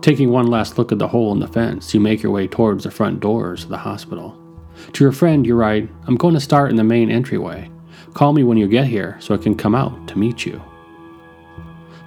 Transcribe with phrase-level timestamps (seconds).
[0.00, 2.84] Taking one last look at the hole in the fence, you make your way towards
[2.84, 4.36] the front doors of the hospital.
[4.92, 7.70] To your friend, you write, I'm going to start in the main entryway.
[8.14, 10.62] Call me when you get here so I can come out to meet you.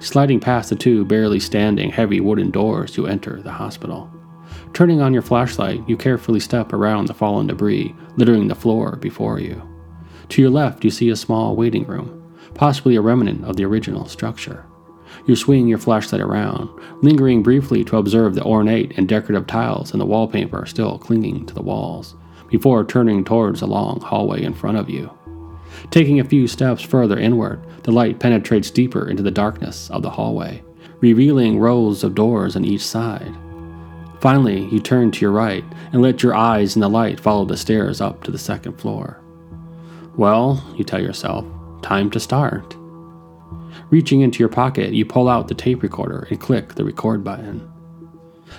[0.00, 4.10] Sliding past the two barely standing heavy wooden doors, you enter the hospital.
[4.72, 9.40] Turning on your flashlight, you carefully step around the fallen debris littering the floor before
[9.40, 9.60] you.
[10.30, 14.06] To your left, you see a small waiting room, possibly a remnant of the original
[14.06, 14.64] structure.
[15.26, 16.68] You swing your flashlight around,
[17.02, 21.54] lingering briefly to observe the ornate and decorative tiles and the wallpaper still clinging to
[21.54, 22.14] the walls,
[22.48, 25.10] before turning towards the long hallway in front of you.
[25.90, 30.10] Taking a few steps further inward, the light penetrates deeper into the darkness of the
[30.10, 30.62] hallway,
[31.00, 33.34] revealing rows of doors on each side.
[34.20, 37.56] Finally, you turn to your right and let your eyes in the light follow the
[37.56, 39.18] stairs up to the second floor.
[40.16, 41.46] Well, you tell yourself,
[41.80, 42.76] time to start.
[43.90, 47.70] Reaching into your pocket, you pull out the tape recorder and click the record button.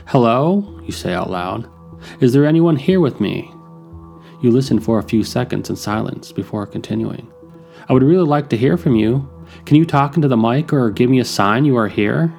[0.07, 1.69] Hello, you say out loud.
[2.19, 3.51] Is there anyone here with me?
[4.41, 7.31] You listen for a few seconds in silence before continuing.
[7.87, 9.29] I would really like to hear from you.
[9.65, 12.33] Can you talk into the mic or give me a sign you are here?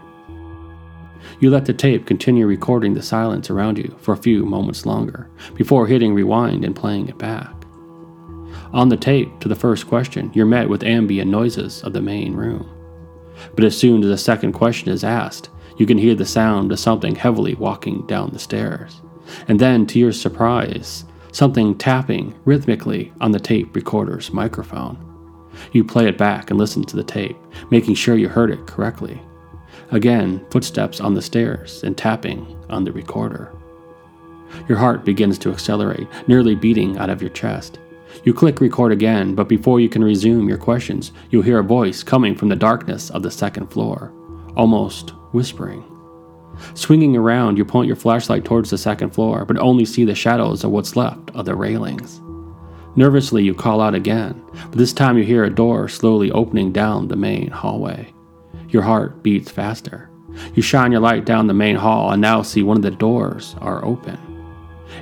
[1.40, 5.28] You let the tape continue recording the silence around you for a few moments longer
[5.54, 7.52] before hitting rewind and playing it back.
[8.72, 12.34] On the tape, to the first question, you're met with ambient noises of the main
[12.34, 12.68] room.
[13.54, 16.78] But as soon as the second question is asked, you can hear the sound of
[16.78, 19.02] something heavily walking down the stairs.
[19.48, 24.98] And then, to your surprise, something tapping rhythmically on the tape recorder's microphone.
[25.72, 27.36] You play it back and listen to the tape,
[27.70, 29.20] making sure you heard it correctly.
[29.90, 33.52] Again, footsteps on the stairs and tapping on the recorder.
[34.68, 37.78] Your heart begins to accelerate, nearly beating out of your chest.
[38.24, 42.02] You click record again, but before you can resume your questions, you hear a voice
[42.02, 44.12] coming from the darkness of the second floor,
[44.56, 45.84] almost whispering.
[46.74, 50.64] Swinging around, you point your flashlight towards the second floor, but only see the shadows
[50.64, 52.20] of what's left of the railings.
[52.94, 57.08] Nervously, you call out again, but this time you hear a door slowly opening down
[57.08, 58.12] the main hallway.
[58.68, 60.10] Your heart beats faster.
[60.54, 63.56] You shine your light down the main hall and now see one of the doors
[63.60, 64.31] are open.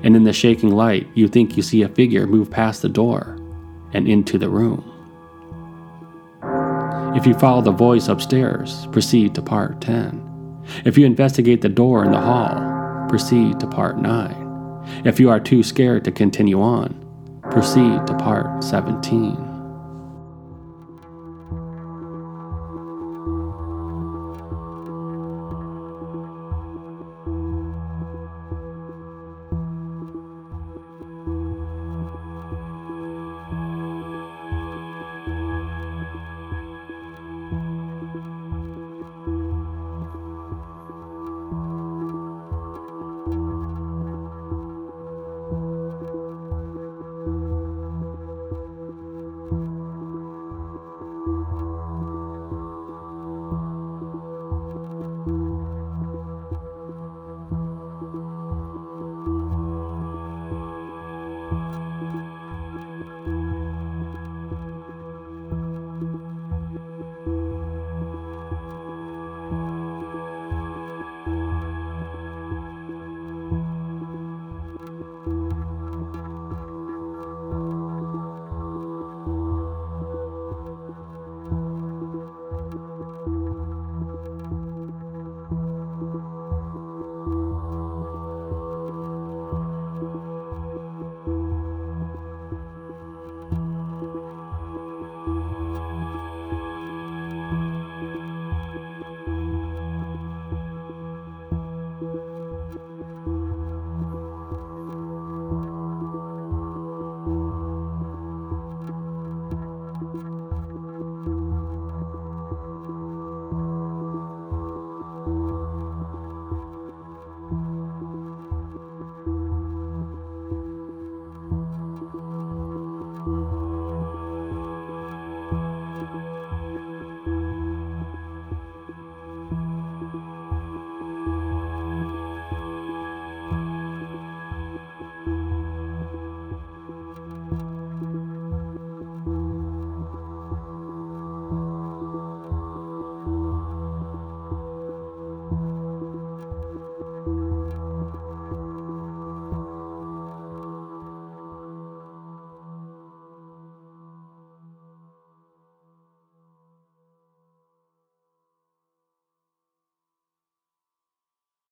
[0.03, 3.39] And in the shaking light, you think you see a figure move past the door
[3.93, 4.85] and into the room.
[7.17, 10.27] If you follow the voice upstairs, proceed to part 10.
[10.85, 15.03] If you investigate the door in the hall, proceed to part 9.
[15.05, 16.95] If you are too scared to continue on,
[17.51, 19.50] proceed to part 17.